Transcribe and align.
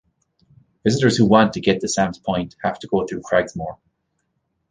Visitors 0.83 1.15
who 1.15 1.27
want 1.27 1.53
to 1.53 1.61
get 1.61 1.79
to 1.79 1.87
Sam's 1.87 2.17
Point 2.17 2.55
have 2.63 2.79
to 2.79 2.87
go 2.87 3.05
through 3.05 3.21
Cragsmoor. 3.21 3.77